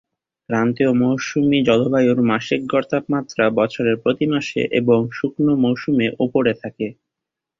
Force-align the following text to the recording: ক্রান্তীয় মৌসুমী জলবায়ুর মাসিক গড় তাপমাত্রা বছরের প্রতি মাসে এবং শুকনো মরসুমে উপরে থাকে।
ক্রান্তীয় 0.49 0.91
মৌসুমী 1.01 1.59
জলবায়ুর 1.63 2.19
মাসিক 2.23 2.61
গড় 2.67 2.87
তাপমাত্রা 2.91 3.45
বছরের 3.59 3.95
প্রতি 3.97 4.25
মাসে 4.25 4.61
এবং 4.79 4.99
শুকনো 5.11 5.53
মরসুমে 5.63 6.07
উপরে 6.25 6.53
থাকে। 6.61 6.87